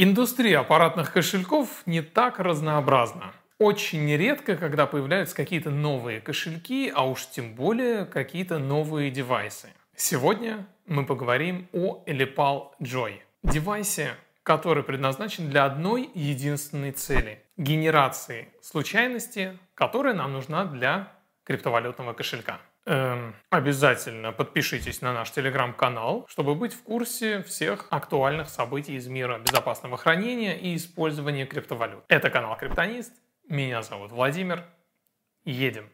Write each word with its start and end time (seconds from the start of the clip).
Индустрия 0.00 0.60
аппаратных 0.60 1.12
кошельков 1.12 1.82
не 1.84 2.02
так 2.02 2.38
разнообразна. 2.38 3.32
Очень 3.58 4.08
редко, 4.14 4.54
когда 4.54 4.86
появляются 4.86 5.34
какие-то 5.34 5.70
новые 5.70 6.20
кошельки, 6.20 6.92
а 6.94 7.04
уж 7.04 7.26
тем 7.26 7.56
более 7.56 8.04
какие-то 8.04 8.60
новые 8.60 9.10
девайсы. 9.10 9.70
Сегодня 9.96 10.68
мы 10.86 11.04
поговорим 11.04 11.66
о 11.72 12.04
Elipal 12.06 12.68
Joy. 12.80 13.14
Девайсе, 13.42 14.14
который 14.44 14.84
предназначен 14.84 15.50
для 15.50 15.64
одной 15.64 16.08
единственной 16.14 16.92
цели– 16.92 17.42
генерации 17.56 18.50
случайности, 18.62 19.58
которая 19.74 20.14
нам 20.14 20.32
нужна 20.32 20.64
для 20.64 21.12
криптовалютного 21.42 22.12
кошелька. 22.12 22.60
Эм, 22.90 23.34
обязательно 23.50 24.32
подпишитесь 24.32 25.02
на 25.02 25.12
наш 25.12 25.30
телеграм-канал, 25.30 26.24
чтобы 26.26 26.54
быть 26.54 26.72
в 26.72 26.82
курсе 26.82 27.42
всех 27.42 27.86
актуальных 27.90 28.48
событий 28.48 28.94
из 28.94 29.06
мира 29.08 29.38
безопасного 29.38 29.98
хранения 29.98 30.54
и 30.54 30.74
использования 30.74 31.44
криптовалют. 31.44 32.02
Это 32.08 32.30
канал 32.30 32.56
Криптонист. 32.56 33.12
Меня 33.46 33.82
зовут 33.82 34.10
Владимир. 34.10 34.64
Едем. 35.44 35.90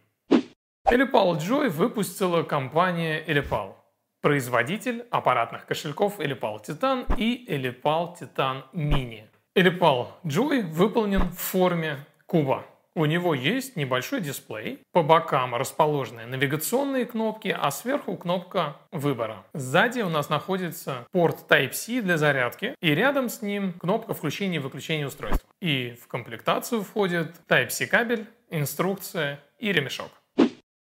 Elipal 0.86 1.36
Joy 1.38 1.68
выпустила 1.68 2.44
компания 2.44 3.24
Elipal, 3.26 3.74
производитель 4.20 5.04
аппаратных 5.10 5.66
кошельков 5.66 6.20
Elipal 6.20 6.64
Titan 6.64 7.12
и 7.18 7.44
Elipal 7.52 8.16
Titan 8.16 8.62
Mini. 8.72 9.24
Elipal 9.56 10.12
Joy 10.22 10.62
выполнен 10.62 11.22
в 11.30 11.38
форме 11.40 12.06
куба. 12.26 12.64
У 12.96 13.06
него 13.06 13.34
есть 13.34 13.74
небольшой 13.74 14.20
дисплей, 14.20 14.78
по 14.92 15.02
бокам 15.02 15.56
расположены 15.56 16.26
навигационные 16.26 17.06
кнопки, 17.06 17.48
а 17.48 17.72
сверху 17.72 18.16
кнопка 18.16 18.76
выбора. 18.92 19.44
Сзади 19.52 20.00
у 20.00 20.08
нас 20.08 20.28
находится 20.28 21.04
порт 21.10 21.44
Type-C 21.48 22.02
для 22.02 22.18
зарядки, 22.18 22.76
и 22.80 22.94
рядом 22.94 23.28
с 23.28 23.42
ним 23.42 23.72
кнопка 23.72 24.14
включения 24.14 24.56
и 24.56 24.60
выключения 24.60 25.08
устройства. 25.08 25.48
И 25.60 25.98
в 26.00 26.06
комплектацию 26.06 26.82
входит 26.82 27.34
Type-C 27.48 27.88
кабель, 27.88 28.26
инструкция 28.48 29.40
и 29.58 29.72
ремешок. 29.72 30.10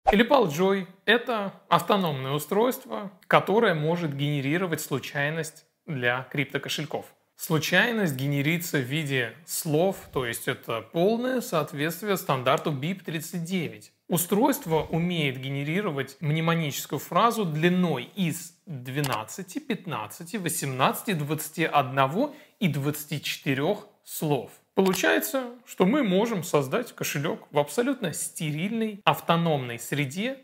Elipal 0.09 0.48
Joy– 0.48 0.88
это 1.06 1.52
автономное 1.68 2.31
устройство, 2.31 3.12
которое 3.28 3.74
может 3.74 4.16
генерировать 4.16 4.80
случайность 4.80 5.66
для 5.86 6.26
криптокошельков. 6.31 7.06
Случайность 7.38 8.16
генерится 8.16 8.80
в 8.80 8.82
виде 8.82 9.36
слов, 9.46 10.10
то 10.12 10.26
есть 10.26 10.48
это 10.48 10.82
полное 10.82 11.40
соответствие 11.42 12.18
стандарту 12.18 12.72
BIP39. 12.72 13.92
Устройство 14.08 14.82
умеет 14.82 15.40
генерировать 15.40 16.18
мнемоническую 16.20 16.98
фразу 16.98 17.46
длиной 17.46 18.10
из 18.16 18.56
12, 18.66 19.68
15, 19.68 20.36
18, 20.36 21.18
21 21.18 22.30
и 22.60 22.68
24 22.70 23.78
слов. 24.04 24.52
Получается, 24.74 25.52
что 25.68 25.86
мы 25.86 26.04
можем 26.04 26.44
создать 26.44 26.92
кошелек 26.96 27.42
в 27.52 27.60
абсолютно 27.60 28.14
стерильной 28.14 29.00
автономной 29.06 29.78
среде 29.78 30.40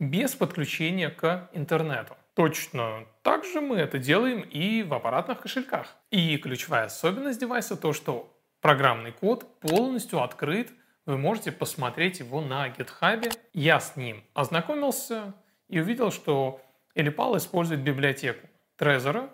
без 0.00 0.34
подключения 0.34 1.10
к 1.10 1.48
интернету. 1.52 2.16
Точно 2.34 3.06
так 3.22 3.44
же 3.44 3.60
мы 3.60 3.76
это 3.76 3.98
делаем 3.98 4.40
и 4.40 4.82
в 4.82 4.92
аппаратных 4.92 5.40
кошельках. 5.40 5.96
И 6.10 6.36
ключевая 6.36 6.86
особенность 6.86 7.38
девайса 7.38 7.76
то, 7.76 7.92
что 7.92 8.36
программный 8.60 9.12
код 9.12 9.60
полностью 9.60 10.20
открыт, 10.20 10.72
вы 11.06 11.16
можете 11.16 11.52
посмотреть 11.52 12.18
его 12.18 12.40
на 12.40 12.68
GitHub. 12.68 13.32
Я 13.52 13.78
с 13.78 13.94
ним 13.94 14.24
ознакомился 14.34 15.34
и 15.68 15.78
увидел, 15.78 16.10
что 16.10 16.60
Elipal 16.96 17.36
использует 17.36 17.80
библиотеку 17.80 18.48
Trezor, 18.78 19.30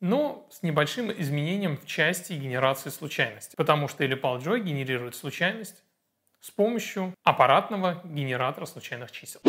но 0.00 0.48
с 0.50 0.62
небольшим 0.62 1.12
изменением 1.12 1.76
в 1.76 1.86
части 1.86 2.32
генерации 2.32 2.90
случайности, 2.90 3.54
потому 3.56 3.88
что 3.88 4.04
Elipal 4.04 4.38
Joy 4.40 4.60
генерирует 4.60 5.14
случайность 5.14 5.84
с 6.40 6.50
помощью 6.50 7.14
аппаратного 7.22 8.00
генератора 8.04 8.66
случайных 8.66 9.12
чисел. 9.12 9.40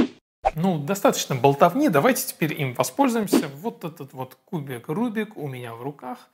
Ну, 0.55 0.79
достаточно 0.79 1.35
болтовни, 1.35 1.89
давайте 1.89 2.27
теперь 2.27 2.59
им 2.59 2.73
воспользуемся. 2.73 3.47
Вот 3.47 3.83
этот 3.83 4.13
вот 4.13 4.35
кубик 4.45 4.87
Рубик 4.87 5.37
у 5.37 5.47
меня 5.47 5.75
в 5.75 5.81
руках. 5.81 6.29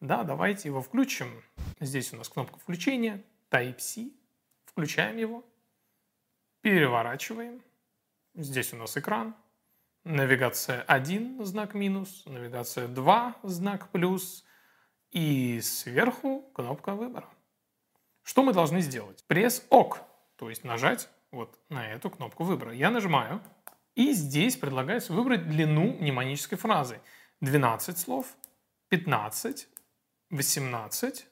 Да, 0.00 0.22
давайте 0.22 0.68
его 0.68 0.82
включим. 0.82 1.42
Здесь 1.80 2.12
у 2.12 2.16
нас 2.16 2.28
кнопка 2.28 2.58
включения, 2.58 3.22
Type-C. 3.50 4.10
Включаем 4.66 5.16
его, 5.16 5.44
переворачиваем. 6.60 7.62
Здесь 8.34 8.72
у 8.72 8.76
нас 8.76 8.96
экран. 8.96 9.34
Навигация 10.04 10.82
1, 10.82 11.44
знак 11.44 11.74
минус, 11.74 12.24
навигация 12.26 12.88
2, 12.88 13.36
знак 13.42 13.88
плюс. 13.90 14.44
И 15.10 15.60
сверху 15.60 16.42
кнопка 16.54 16.94
выбора. 16.94 17.28
Что 18.24 18.42
мы 18.42 18.52
должны 18.52 18.80
сделать? 18.80 19.24
Пресс 19.28 19.64
ОК, 19.70 20.02
то 20.36 20.50
есть 20.50 20.64
нажать 20.64 21.08
вот 21.34 21.58
на 21.68 21.86
эту 21.90 22.10
кнопку 22.10 22.44
выбора. 22.44 22.72
Я 22.72 22.90
нажимаю, 22.90 23.42
и 23.94 24.12
здесь 24.12 24.56
предлагается 24.56 25.12
выбрать 25.12 25.48
длину 25.48 25.94
мнемонической 25.94 26.56
фразы. 26.56 27.00
12 27.40 27.98
слов, 27.98 28.26
15, 28.88 29.68
18, 30.30 31.26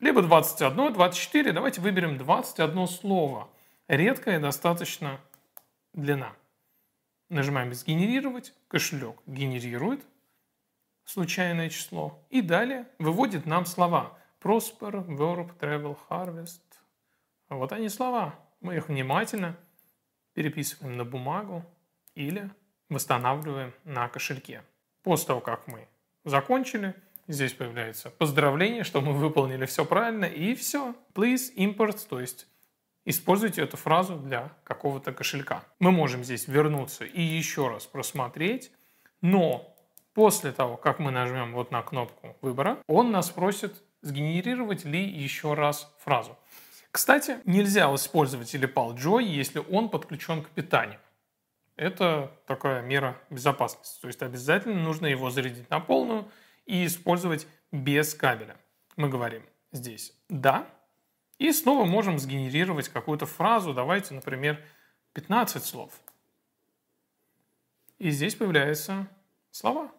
либо 0.00 0.22
21, 0.22 0.92
24. 0.92 1.52
Давайте 1.52 1.80
выберем 1.80 2.18
21 2.18 2.88
слово. 2.88 3.48
Редкая 3.88 4.40
достаточно 4.40 5.20
длина. 5.92 6.32
Нажимаем 7.30 7.72
«Сгенерировать». 7.72 8.52
Кошелек 8.68 9.16
генерирует 9.26 10.04
случайное 11.04 11.70
число. 11.70 12.22
И 12.30 12.42
далее 12.42 12.86
выводит 12.98 13.46
нам 13.46 13.66
слова. 13.66 14.18
Prosper, 14.40 15.06
verb, 15.06 15.58
travel, 15.58 15.96
harvest. 16.10 16.60
Вот 17.48 17.72
они 17.72 17.88
слова. 17.88 18.38
Мы 18.64 18.76
их 18.76 18.88
внимательно 18.88 19.56
переписываем 20.32 20.96
на 20.96 21.04
бумагу 21.04 21.66
или 22.14 22.50
восстанавливаем 22.88 23.74
на 23.84 24.08
кошельке. 24.08 24.62
После 25.02 25.26
того, 25.26 25.40
как 25.42 25.68
мы 25.68 25.86
закончили, 26.24 26.94
здесь 27.28 27.52
появляется 27.52 28.08
поздравление, 28.08 28.82
что 28.82 29.02
мы 29.02 29.12
выполнили 29.12 29.66
все 29.66 29.84
правильно, 29.84 30.24
и 30.24 30.54
все. 30.54 30.96
Please 31.12 31.54
import, 31.54 32.00
то 32.08 32.18
есть 32.20 32.46
используйте 33.04 33.60
эту 33.60 33.76
фразу 33.76 34.16
для 34.16 34.50
какого-то 34.64 35.12
кошелька. 35.12 35.62
Мы 35.78 35.92
можем 35.92 36.24
здесь 36.24 36.48
вернуться 36.48 37.04
и 37.04 37.20
еще 37.20 37.68
раз 37.68 37.84
просмотреть, 37.84 38.72
но 39.20 39.76
после 40.14 40.52
того, 40.52 40.78
как 40.78 41.00
мы 41.00 41.10
нажмем 41.10 41.52
вот 41.52 41.70
на 41.70 41.82
кнопку 41.82 42.34
выбора, 42.40 42.78
он 42.86 43.10
нас 43.10 43.28
просит 43.28 43.82
сгенерировать 44.00 44.86
ли 44.86 45.06
еще 45.06 45.52
раз 45.52 45.94
фразу. 45.98 46.38
Кстати, 46.94 47.40
нельзя 47.44 47.92
использовать 47.92 48.54
или 48.54 48.72
Pal 48.72 48.94
Joy, 48.94 49.24
если 49.24 49.58
он 49.58 49.88
подключен 49.88 50.44
к 50.44 50.50
питанию. 50.50 51.00
Это 51.74 52.30
такая 52.46 52.82
мера 52.82 53.20
безопасности. 53.30 54.00
То 54.00 54.06
есть 54.06 54.22
обязательно 54.22 54.80
нужно 54.80 55.06
его 55.06 55.28
зарядить 55.28 55.68
на 55.70 55.80
полную 55.80 56.30
и 56.66 56.86
использовать 56.86 57.48
без 57.72 58.14
кабеля. 58.14 58.56
Мы 58.94 59.08
говорим 59.08 59.42
здесь 59.72 60.16
«да», 60.28 60.68
и 61.38 61.50
снова 61.50 61.84
можем 61.84 62.20
сгенерировать 62.20 62.88
какую-то 62.88 63.26
фразу. 63.26 63.74
Давайте, 63.74 64.14
например, 64.14 64.64
15 65.14 65.64
слов. 65.64 65.90
И 67.98 68.10
здесь 68.10 68.36
появляются 68.36 69.08
слова. 69.50 69.90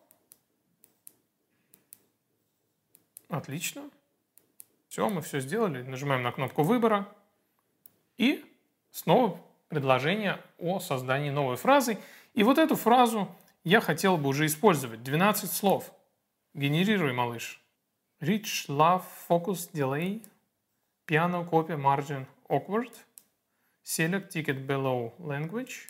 Отлично. 3.28 3.90
Все, 4.96 5.10
мы 5.10 5.22
все 5.22 5.42
сделали. 5.42 5.82
Нажимаем 5.82 6.24
на 6.24 6.32
кнопку 6.32 6.64
выбора. 6.64 7.06
И 8.16 8.46
снова 8.92 9.42
предложение 9.68 10.40
о 10.58 10.80
создании 10.80 11.32
новой 11.32 11.58
фразы. 11.58 11.98
И 12.34 12.44
вот 12.44 12.58
эту 12.58 12.78
фразу 12.78 13.28
я 13.66 13.82
хотел 13.82 14.16
бы 14.16 14.30
уже 14.30 14.46
использовать. 14.46 15.04
12 15.04 15.52
слов. 15.52 15.92
Генерируй, 16.54 17.12
малыш. 17.12 17.62
Rich, 18.22 18.70
love, 18.70 19.04
focus, 19.28 19.70
delay, 19.74 20.26
piano, 21.06 21.46
copy, 21.46 21.76
margin, 21.76 22.26
awkward, 22.48 22.94
select 23.84 24.30
ticket 24.30 24.66
below 24.66 25.12
language. 25.20 25.90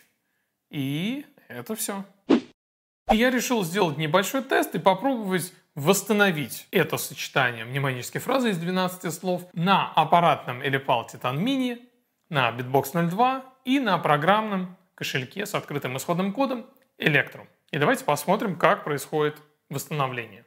И 0.68 1.24
это 1.46 1.76
все. 1.76 2.04
И 2.28 3.16
я 3.16 3.30
решил 3.30 3.62
сделать 3.62 3.98
небольшой 3.98 4.42
тест 4.42 4.74
и 4.74 4.80
попробовать 4.80 5.52
восстановить 5.76 6.66
это 6.72 6.96
сочетание 6.96 7.64
мнемонической 7.64 8.20
фразы 8.20 8.50
из 8.50 8.58
12 8.58 9.14
слов 9.14 9.46
на 9.52 9.92
аппаратном 9.92 10.62
Elipal 10.62 11.06
Titan 11.06 11.36
Mini, 11.36 11.78
на 12.28 12.50
Bitbox 12.50 13.08
02 13.10 13.44
и 13.64 13.78
на 13.78 13.98
программном 13.98 14.76
кошельке 14.96 15.46
с 15.46 15.54
открытым 15.54 15.96
исходным 15.96 16.32
кодом 16.32 16.66
Electrum. 16.98 17.46
И 17.70 17.78
давайте 17.78 18.04
посмотрим, 18.04 18.56
как 18.56 18.84
происходит 18.84 19.36
восстановление. 19.68 20.46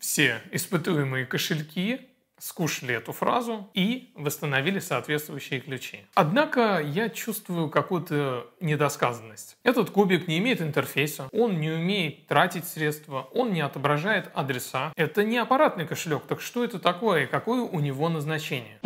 Все 0.00 0.40
испытуемые 0.50 1.26
кошельки 1.26 2.08
скушали 2.44 2.94
эту 2.94 3.12
фразу 3.12 3.70
и 3.72 4.12
восстановили 4.14 4.78
соответствующие 4.78 5.60
ключи. 5.60 6.04
Однако 6.14 6.78
я 6.84 7.08
чувствую 7.08 7.70
какую-то 7.70 8.46
недосказанность. 8.60 9.56
Этот 9.64 9.88
кубик 9.88 10.28
не 10.28 10.38
имеет 10.38 10.60
интерфейса, 10.60 11.28
он 11.32 11.58
не 11.58 11.70
умеет 11.70 12.26
тратить 12.26 12.68
средства, 12.68 13.28
он 13.32 13.54
не 13.54 13.62
отображает 13.62 14.30
адреса. 14.34 14.92
Это 14.94 15.24
не 15.24 15.38
аппаратный 15.38 15.86
кошелек, 15.86 16.24
так 16.26 16.42
что 16.42 16.62
это 16.62 16.78
такое 16.78 17.24
и 17.24 17.26
какое 17.26 17.62
у 17.62 17.80
него 17.80 18.10
назначение? 18.10 18.78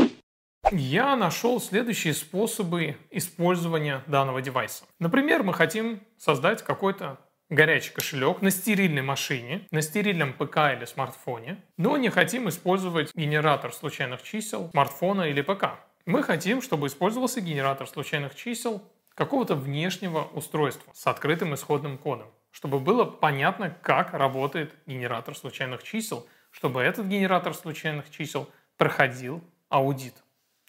Я 0.71 1.17
нашел 1.17 1.61
следующие 1.61 2.15
способы 2.15 2.97
использования 3.11 4.03
данного 4.07 4.41
девайса. 4.41 4.85
Например, 5.01 5.43
мы 5.43 5.53
хотим 5.53 6.01
создать 6.17 6.63
какой-то 6.63 7.19
горячий 7.51 7.93
кошелек 7.93 8.43
на 8.43 8.51
стерильной 8.51 9.03
машине, 9.03 9.67
на 9.71 9.83
стерильном 9.83 10.33
ПК 10.33 10.75
или 10.77 10.85
смартфоне, 10.85 11.63
но 11.77 11.97
не 11.97 12.11
хотим 12.11 12.49
использовать 12.49 13.15
генератор 13.15 13.73
случайных 13.73 14.23
чисел 14.23 14.71
смартфона 14.71 15.23
или 15.23 15.43
ПК. 15.43 15.81
Мы 16.07 16.23
хотим, 16.23 16.63
чтобы 16.63 16.87
использовался 16.87 17.41
генератор 17.41 17.87
случайных 17.87 18.35
чисел 18.35 18.83
какого-то 19.15 19.55
внешнего 19.57 20.23
устройства 20.33 20.93
с 20.95 21.07
открытым 21.07 21.55
исходным 21.55 21.99
кодом, 21.99 22.29
чтобы 22.51 22.79
было 22.79 23.05
понятно, 23.05 23.77
как 23.83 24.15
работает 24.15 24.75
генератор 24.87 25.37
случайных 25.37 25.83
чисел, 25.83 26.27
чтобы 26.51 26.83
этот 26.83 27.07
генератор 27.07 27.53
случайных 27.53 28.11
чисел 28.11 28.49
проходил 28.77 29.43
аудит. 29.69 30.15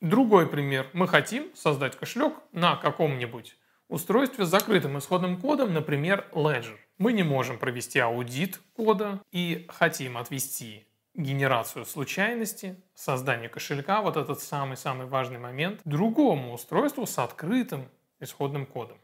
Другой 0.02 0.48
пример. 0.48 0.88
Мы 0.94 1.08
хотим 1.08 1.54
создать 1.56 1.98
кошелек 1.98 2.34
на 2.52 2.76
каком-нибудь 2.78 3.56
устройстве 3.90 4.46
с 4.46 4.50
закрытым 4.50 4.98
исходным 4.98 5.40
кодом, 5.42 5.74
например, 5.74 6.28
Ledger. 6.32 6.78
Мы 6.98 7.14
не 7.14 7.24
можем 7.24 7.58
провести 7.58 8.00
аудит 8.00 8.62
кода 8.74 9.22
и 9.32 9.66
хотим 9.70 10.18
отвести 10.18 10.86
генерацию 11.16 11.86
случайности, 11.86 12.82
создание 12.94 13.50
кошелька, 13.50 14.02
вот 14.02 14.16
этот 14.16 14.40
самый-самый 14.42 15.08
важный 15.08 15.40
момент, 15.40 15.82
другому 15.84 16.54
устройству 16.54 17.06
с 17.06 17.18
открытым 17.18 17.90
исходным 18.20 18.66
кодом. 18.66 18.98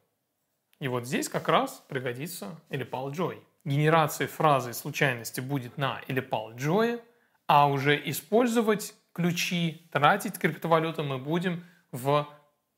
И 0.80 0.88
вот 0.88 1.06
здесь 1.06 1.30
как 1.30 1.48
раз 1.48 1.84
пригодится 1.88 2.62
Elipal 2.70 3.12
Joy. 3.12 3.42
Генерация 3.64 4.28
фразы 4.28 4.74
случайности 4.74 5.40
будет 5.40 5.78
на 5.78 6.02
Elipal 6.08 6.56
Joy, 6.56 7.02
а 7.48 7.68
уже 7.68 8.00
использовать 8.10 8.94
ключи, 9.14 9.88
тратить 9.92 10.38
криптовалюту 10.38 11.04
мы 11.04 11.18
будем 11.18 11.64
в 11.92 12.28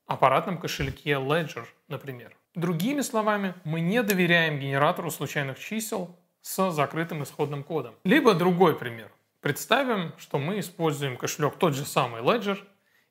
аппаратном 0.08 0.58
кошельке 0.58 1.12
Ledger, 1.12 1.66
например. 1.86 2.36
Другими 2.54 3.02
словами, 3.02 3.54
мы 3.62 3.80
не 3.80 4.02
доверяем 4.02 4.58
генератору 4.58 5.10
случайных 5.12 5.60
чисел 5.60 6.18
с 6.40 6.72
закрытым 6.72 7.22
исходным 7.22 7.62
кодом. 7.62 7.94
Либо 8.02 8.34
другой 8.34 8.76
пример. 8.76 9.12
Представим, 9.40 10.12
что 10.18 10.38
мы 10.38 10.58
используем 10.58 11.16
кошелек 11.16 11.56
тот 11.56 11.74
же 11.74 11.84
самый 11.84 12.22
Ledger, 12.22 12.58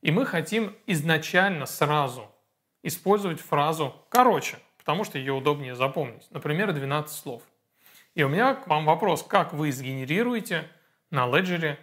и 0.02 0.12
мы 0.12 0.26
хотим 0.26 0.76
изначально 0.88 1.66
сразу 1.66 2.30
использовать 2.84 3.40
фразу 3.40 3.96
«короче», 4.10 4.58
потому 4.78 5.04
что 5.04 5.18
ее 5.18 5.34
удобнее 5.34 5.76
запомнить. 5.76 6.28
Например, 6.32 6.74
12 6.74 7.16
слов. 7.16 7.44
И 8.16 8.24
у 8.24 8.30
меня 8.30 8.56
к 8.56 8.68
вам 8.68 8.86
вопрос, 8.86 9.24
как 9.24 9.54
вы 9.54 9.72
сгенерируете 9.72 10.68
на 11.12 11.28
Ledger 11.28 11.78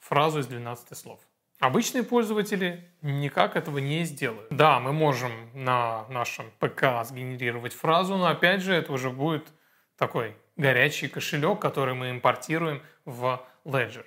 фразу 0.00 0.40
из 0.40 0.46
12 0.48 0.96
слов? 0.96 1.20
Обычные 1.58 2.04
пользователи 2.04 2.88
никак 3.02 3.56
этого 3.56 3.78
не 3.78 4.04
сделают. 4.04 4.46
Да, 4.50 4.78
мы 4.78 4.92
можем 4.92 5.32
на 5.54 6.06
нашем 6.08 6.52
ПК 6.60 7.04
сгенерировать 7.04 7.72
фразу, 7.74 8.16
но 8.16 8.26
опять 8.28 8.62
же 8.62 8.72
это 8.72 8.92
уже 8.92 9.10
будет 9.10 9.48
такой 9.96 10.36
горячий 10.56 11.08
кошелек, 11.08 11.60
который 11.60 11.94
мы 11.94 12.10
импортируем 12.10 12.80
в 13.04 13.44
Ledger. 13.64 14.04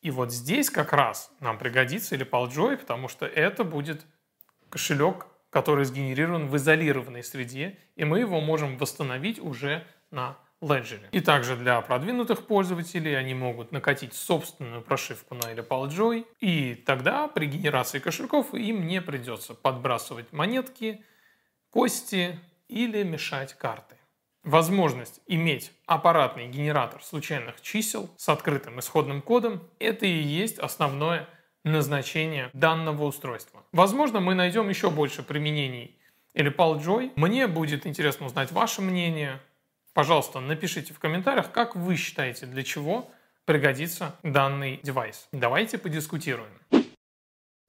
И 0.00 0.10
вот 0.10 0.32
здесь 0.32 0.70
как 0.70 0.94
раз 0.94 1.30
нам 1.40 1.58
пригодится 1.58 2.14
или 2.14 2.26
Joy, 2.26 2.78
потому 2.78 3.08
что 3.08 3.26
это 3.26 3.62
будет 3.62 4.06
кошелек, 4.70 5.26
который 5.50 5.84
сгенерирован 5.84 6.46
в 6.46 6.56
изолированной 6.56 7.22
среде, 7.22 7.78
и 7.96 8.04
мы 8.04 8.20
его 8.20 8.40
можем 8.40 8.78
восстановить 8.78 9.38
уже 9.38 9.86
на 10.10 10.38
Ledger. 10.60 11.00
И 11.12 11.20
также 11.20 11.56
для 11.56 11.80
продвинутых 11.80 12.46
пользователей 12.46 13.16
они 13.16 13.34
могут 13.34 13.72
накатить 13.72 14.14
собственную 14.14 14.82
прошивку 14.82 15.34
на 15.34 15.52
Joy, 15.52 16.26
и 16.40 16.74
тогда 16.74 17.28
при 17.28 17.46
генерации 17.46 17.98
кошельков 17.98 18.54
им 18.54 18.86
не 18.86 19.00
придется 19.00 19.54
подбрасывать 19.54 20.32
монетки, 20.32 21.02
кости 21.70 22.38
или 22.68 23.02
мешать 23.02 23.54
карты. 23.54 23.96
Возможность 24.42 25.20
иметь 25.26 25.72
аппаратный 25.86 26.48
генератор 26.48 27.02
случайных 27.02 27.60
чисел 27.60 28.10
с 28.16 28.28
открытым 28.28 28.80
исходным 28.80 29.20
кодом– 29.20 29.62
это 29.78 30.06
и 30.06 30.18
есть 30.18 30.58
основное 30.58 31.28
назначение 31.62 32.48
данного 32.54 33.04
устройства. 33.04 33.62
Возможно, 33.72 34.20
мы 34.20 34.34
найдем 34.34 34.70
еще 34.70 34.88
больше 34.88 35.22
применений 35.22 35.98
или 36.32 36.50
Joy. 36.50 37.12
Мне 37.16 37.46
будет 37.48 37.86
интересно 37.86 38.26
узнать 38.26 38.50
ваше 38.50 38.80
мнение, 38.80 39.40
Пожалуйста, 39.92 40.40
напишите 40.40 40.94
в 40.94 40.98
комментариях, 40.98 41.50
как 41.50 41.74
вы 41.74 41.96
считаете, 41.96 42.46
для 42.46 42.62
чего 42.62 43.10
пригодится 43.44 44.16
данный 44.22 44.80
девайс. 44.82 45.28
Давайте 45.32 45.78
подискутируем. 45.78 46.52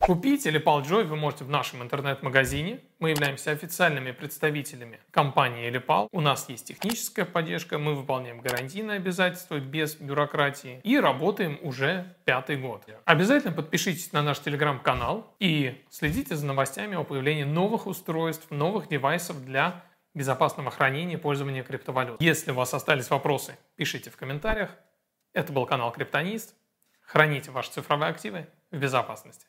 Купить 0.02 0.48
или 0.48 0.60
Joy 0.60 1.04
вы 1.04 1.16
можете 1.16 1.44
в 1.44 1.50
нашем 1.50 1.84
интернет-магазине. 1.84 2.80
Мы 2.98 3.12
являемся 3.12 3.52
официальными 3.52 4.12
представителями 4.12 5.00
компании 5.12 5.70
Elipal. 5.70 6.08
У 6.12 6.22
нас 6.22 6.50
есть 6.50 6.66
техническая 6.66 7.24
поддержка, 7.24 7.78
мы 7.78 7.94
выполняем 7.94 8.42
гарантийные 8.42 8.98
обязательства 8.98 9.60
без 9.60 9.96
бюрократии 9.96 10.82
и 10.84 11.00
работаем 11.00 11.60
уже 11.62 12.16
пятый 12.26 12.58
год. 12.58 12.84
Обязательно 13.06 13.54
подпишитесь 13.54 14.12
на 14.12 14.24
наш 14.24 14.40
телеграм-канал 14.40 15.36
и 15.40 15.80
следите 15.92 16.36
за 16.36 16.48
новостями 16.48 16.96
о 16.96 17.04
появлении 17.04 17.44
новых 17.44 17.86
устройств, 17.86 18.50
новых 18.50 18.88
девайсов 18.88 19.46
для 19.46 19.84
безопасного 20.14 20.72
хранения 20.72 21.16
и 21.16 21.20
пользования 21.20 21.64
криптовалют. 21.64 22.22
Если 22.22 22.52
у 22.52 22.56
вас 22.56 22.74
остались 22.74 23.10
вопросы, 23.10 23.58
пишите 23.76 24.10
в 24.10 24.18
комментариях. 24.18 24.72
Это 25.34 25.54
был 25.54 25.66
канал 25.66 25.92
Криптонист. 25.92 26.56
Храните 27.02 27.52
ваши 27.52 27.72
цифровые 27.72 28.10
активы 28.10 28.48
в 28.72 28.78
безопасности. 28.78 29.48